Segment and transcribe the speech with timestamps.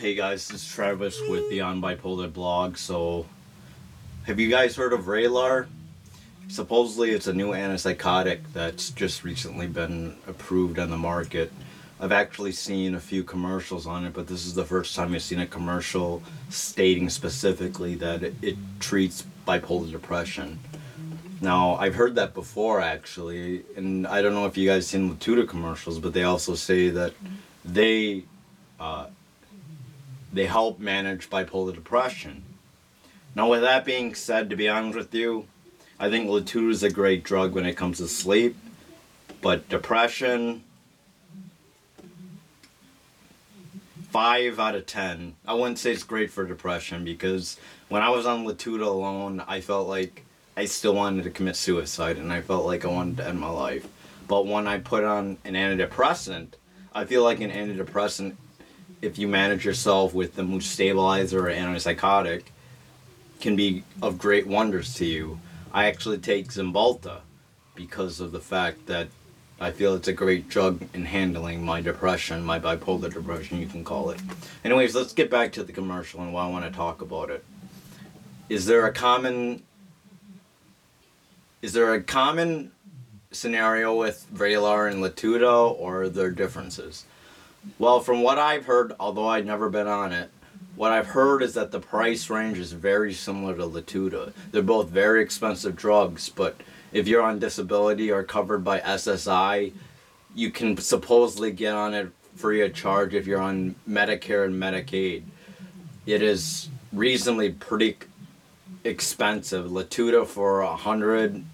[0.00, 2.78] Hey guys, this is Travis with Beyond Bipolar blog.
[2.78, 3.26] So,
[4.22, 5.66] have you guys heard of Vraylar?
[6.48, 11.52] Supposedly, it's a new antipsychotic that's just recently been approved on the market.
[12.00, 15.20] I've actually seen a few commercials on it, but this is the first time I've
[15.20, 20.60] seen a commercial stating specifically that it, it treats bipolar depression.
[21.42, 25.14] Now, I've heard that before actually, and I don't know if you guys seen the
[25.14, 27.12] Latuda commercials, but they also say that
[27.66, 28.24] they
[28.80, 29.08] uh,
[30.32, 32.42] they help manage bipolar depression.
[33.34, 35.46] Now, with that being said, to be honest with you,
[35.98, 38.56] I think Latuda is a great drug when it comes to sleep,
[39.40, 40.64] but depression,
[44.10, 45.36] five out of ten.
[45.46, 47.56] I wouldn't say it's great for depression because
[47.88, 50.24] when I was on Latuda alone, I felt like
[50.56, 53.50] I still wanted to commit suicide and I felt like I wanted to end my
[53.50, 53.86] life.
[54.26, 56.48] But when I put on an antidepressant,
[56.92, 58.34] I feel like an antidepressant,
[59.02, 62.42] if you manage yourself with the mood stabilizer or antipsychotic,
[63.40, 65.40] can be of great wonders to you.
[65.72, 67.20] I actually take Cymbalta
[67.74, 69.08] because of the fact that
[69.60, 73.84] I feel it's a great drug in handling my depression, my bipolar depression, you can
[73.84, 74.20] call it.
[74.64, 77.44] Anyways, let's get back to the commercial and why I want to talk about it.
[78.48, 79.62] Is there a common
[81.62, 82.72] is there a common
[83.32, 87.04] scenario with Vraylar and Latuda or are there differences?
[87.78, 90.30] Well, from what I've heard, although I've never been on it,
[90.76, 94.32] what I've heard is that the price range is very similar to Latuda.
[94.50, 96.56] They're both very expensive drugs, but
[96.92, 99.72] if you're on disability or covered by SSI,
[100.34, 105.24] you can supposedly get on it free of charge if you're on Medicare and Medicaid.
[106.06, 107.98] It is reasonably pretty
[108.84, 109.70] expensive.
[109.70, 111.44] Latuda for a hundred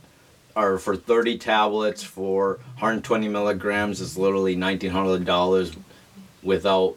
[0.55, 5.77] or for 30 tablets for 120 milligrams is literally $1,900
[6.47, 6.97] without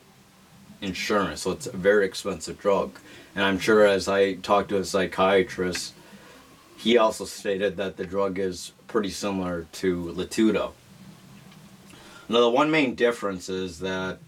[0.81, 1.41] insurance.
[1.41, 2.97] So it's a very expensive drug.
[3.35, 5.93] And I'm sure as I talked to a psychiatrist,
[6.77, 10.71] he also stated that the drug is pretty similar to Latuda.
[12.29, 14.19] Now, the one main difference is that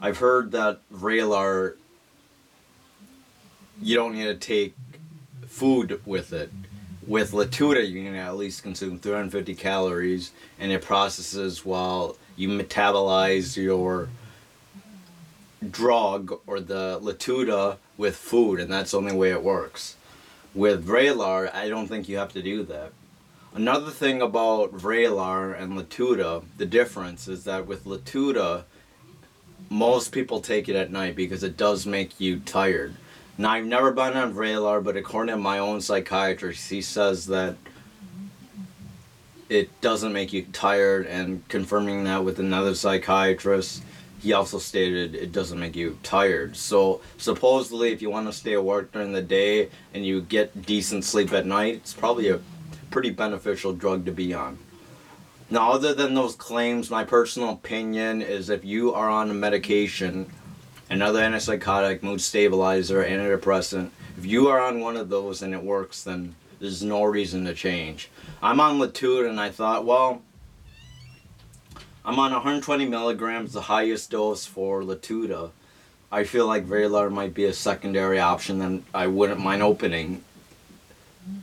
[0.00, 1.74] I've heard that Vraylar,
[3.82, 4.74] you don't need to take
[5.46, 6.52] food with it.
[7.06, 13.56] With Latuda, you can at least consume 350 calories, and it processes while you metabolize
[13.56, 14.08] your
[15.70, 19.96] drug or the Latuda with food, and that's the only way it works.
[20.54, 22.92] With Vraylar, I don't think you have to do that.
[23.54, 28.64] Another thing about Vraylar and Latuda, the difference is that with Latuda,
[29.70, 32.94] most people take it at night because it does make you tired.
[33.36, 37.56] Now, I've never been on Vraylar, but according to my own psychiatrist, he says that
[39.48, 43.82] it doesn't make you tired, and confirming that with another psychiatrist,
[44.20, 46.56] he also stated it doesn't make you tired.
[46.56, 51.04] So, supposedly, if you want to stay work during the day and you get decent
[51.04, 52.40] sleep at night, it's probably a
[52.90, 54.58] pretty beneficial drug to be on.
[55.50, 60.30] Now, other than those claims, my personal opinion is if you are on a medication,
[60.90, 66.02] another antipsychotic, mood stabilizer, antidepressant, if you are on one of those and it works,
[66.02, 68.10] then there's no reason to change.
[68.42, 70.22] I'm on Latuda and I thought, well,
[72.08, 75.50] I'm on 120 milligrams, the highest dose for Latuda.
[76.10, 80.24] I feel like Vraylar might be a secondary option that I wouldn't mind opening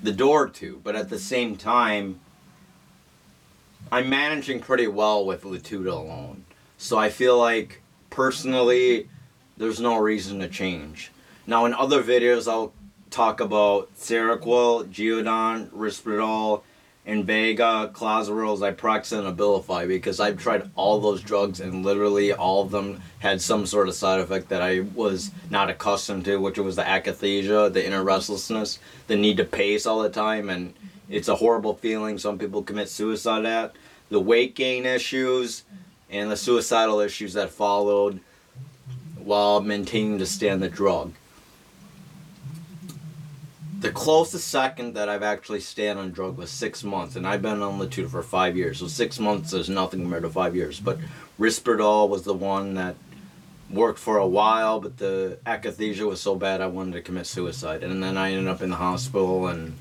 [0.02, 0.81] the door to.
[0.84, 2.20] But at the same time,
[3.92, 6.46] I'm managing pretty well with Latuda alone.
[6.80, 9.08] So I feel like personally,
[9.58, 11.12] there's no reason to change.
[11.46, 12.74] Now in other videos, I'll
[13.12, 16.64] talk about Seroquel, Geodon, Risperdal,
[17.07, 22.71] Invega, Clozaril, Zyprexa, and Abilify because I've tried all those drugs and literally all of
[22.71, 26.75] them had some sort of side effect that I was not accustomed to, which was
[26.75, 30.73] the akathisia, the inner restlessness, the need to pace all the time, and
[31.07, 32.17] it's a horrible feeling.
[32.17, 33.75] Some people commit suicide at
[34.09, 35.63] the weight gain issues
[36.09, 38.19] and the suicidal issues that followed
[39.17, 41.13] while maintaining to stand the drug.
[43.85, 47.61] The closest second that I've actually stayed on drug was six months, and I've been
[47.61, 48.79] on Latuda for five years.
[48.79, 50.79] So six months is nothing compared to five years.
[50.79, 50.97] But
[51.40, 52.96] Risperdal was the one that
[53.70, 57.84] worked for a while, but the akathisia was so bad I wanted to commit suicide,
[57.84, 59.76] and then I ended up in the hospital and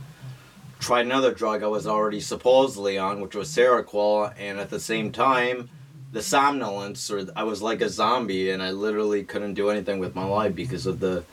[0.81, 5.13] tried another drug I was already supposedly on, which was Seroquel, and at the same
[5.13, 5.71] time,
[6.13, 10.15] the somnolence, or I was like a zombie, and I literally couldn't do anything with
[10.15, 11.25] my life because of the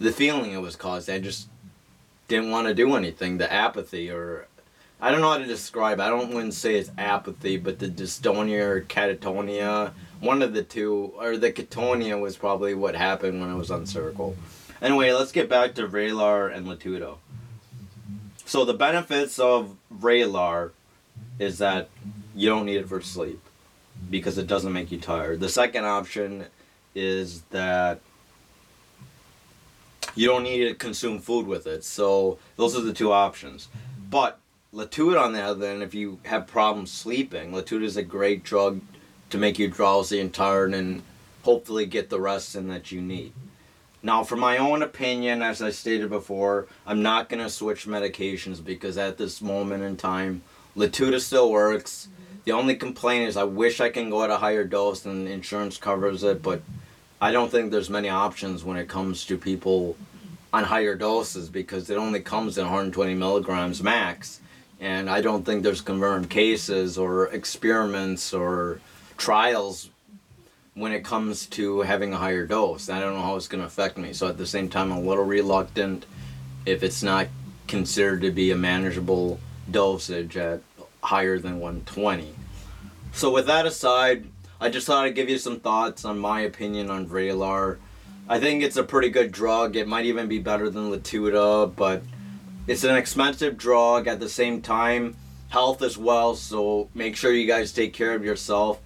[0.00, 1.08] the feeling it was caused.
[1.10, 1.48] I just
[2.28, 3.38] didn't want to do anything.
[3.38, 4.46] The apathy, or
[5.00, 6.00] I don't know how to describe.
[6.00, 10.62] I don't want to say it's apathy, but the dystonia or catatonia One of the
[10.62, 14.34] two, or the Ketonia was probably what happened when I was on Seroquel.
[14.80, 17.16] Anyway, let's get back to Vraylar and Latuda.
[18.46, 20.70] So the benefits of Vraylar
[21.38, 21.88] is that
[22.34, 23.40] you don't need it for sleep
[24.10, 25.40] because it doesn't make you tired.
[25.40, 26.46] The second option
[26.94, 28.00] is that
[30.14, 31.84] you don't need to consume food with it.
[31.84, 33.68] So those are the two options.
[34.10, 34.38] But
[34.72, 38.80] Latuda, on the other hand, if you have problems sleeping, Latuda is a great drug
[39.30, 41.02] to make you drowsy and tired and
[41.42, 43.32] hopefully get the rest in that you need.
[44.02, 48.62] Now, for my own opinion, as I stated before, I'm not going to switch medications
[48.62, 50.42] because at this moment in time,
[50.76, 52.08] Latuda still works.
[52.44, 55.78] The only complaint is I wish I can go at a higher dose and insurance
[55.78, 56.60] covers it, but
[57.24, 59.96] I don't think there's many options when it comes to people
[60.52, 64.42] on higher doses because it only comes in 120 milligrams max.
[64.78, 68.78] And I don't think there's confirmed cases or experiments or
[69.16, 69.88] trials
[70.74, 72.90] when it comes to having a higher dose.
[72.90, 74.12] I don't know how it's going to affect me.
[74.12, 76.04] So at the same time, I'm a little reluctant
[76.66, 77.28] if it's not
[77.66, 79.40] considered to be a manageable
[79.70, 80.60] dosage at
[81.02, 82.34] higher than 120.
[83.12, 84.26] So with that aside,
[84.64, 87.76] I just thought I'd give you some thoughts on my opinion on Vraylar.
[88.26, 89.76] I think it's a pretty good drug.
[89.76, 92.02] It might even be better than Latuda, but
[92.66, 95.16] it's an expensive drug at the same time.
[95.50, 98.80] Health as well, so make sure you guys take care of yourself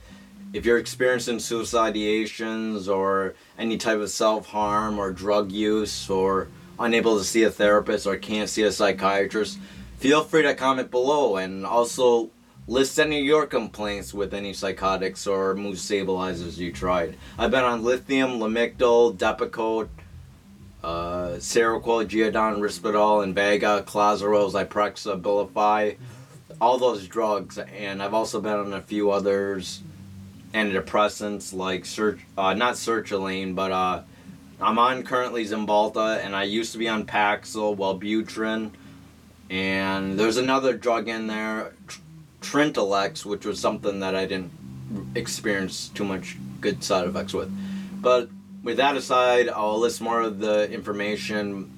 [0.53, 6.49] if you're experiencing suicidations or any type of self-harm or drug use or
[6.81, 9.61] unable to see a therapist or can't see a psychiatrist,
[9.99, 12.31] feel free to comment below and also
[12.69, 17.17] list any of your complaints with any psychotics or mood stabilizers you tried.
[17.39, 19.89] I've been on lithium, Lamictal, Depakote,
[20.85, 25.97] uh, Seroquel, Geodon, Risperdal, and Invega, Clozaril, Zyprexa, Abilify,
[26.61, 29.83] all those drugs, and I've also been on a few others
[30.53, 31.85] antidepressants like
[32.39, 34.03] uh, not sertraline but uh,
[34.61, 38.71] i'm on currently Cymbalta, and i used to be on paxil wellbutrin
[39.51, 41.75] and there's another drug in there
[42.41, 44.53] Trintellix which was something that i didn't
[45.15, 47.51] experience too much good side effects with
[48.01, 48.29] but
[48.63, 51.71] with that aside i'll list more of the information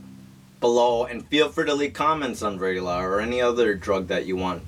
[0.61, 4.37] below and feel free to leave comments on Vraylar or any other drug that you
[4.37, 4.63] want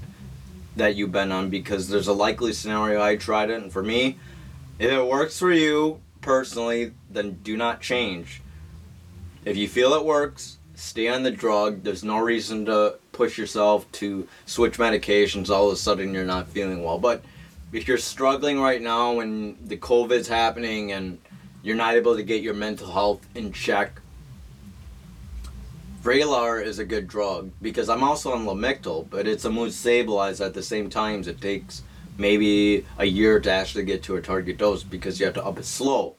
[0.76, 4.16] that you've been on because there's a likely scenario I tried it, and for me,
[4.78, 8.40] if it works for you personally, then do not change.
[9.44, 11.84] If you feel it works, stay on the drug.
[11.84, 16.48] There's no reason to push yourself to switch medications all of a sudden you're not
[16.48, 16.98] feeling well.
[16.98, 17.24] But
[17.72, 21.18] if you're struggling right now and the COVID's happening and
[21.62, 24.00] you're not able to get your mental health in check,
[26.02, 30.44] Vraylar is a good drug because I'm also on Lamictal, but it's a mood stabilizer
[30.44, 31.20] at the same time.
[31.20, 31.82] It takes
[32.18, 35.58] maybe a year to actually get to a target dose because you have to up
[35.58, 36.16] it slow.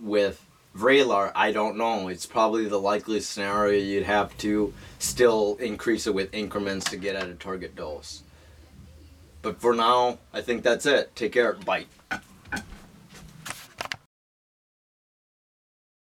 [0.00, 0.43] With
[0.76, 2.08] Vraylar, I don't know.
[2.08, 7.14] It's probably the likeliest scenario you'd have to still increase it with increments to get
[7.14, 8.22] at a target dose.
[9.42, 11.14] But for now, I think that's it.
[11.14, 11.52] Take care.
[11.52, 11.86] Bye.